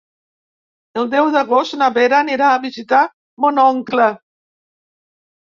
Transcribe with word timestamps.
El 1.01 1.11
deu 1.11 1.29
d'agost 1.35 1.75
na 1.81 1.89
Vera 1.97 2.17
anirà 2.23 2.49
a 2.55 2.63
visitar 2.65 3.03
mon 3.45 3.63
oncle. 3.67 4.09